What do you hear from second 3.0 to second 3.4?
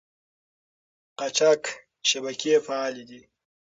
دي.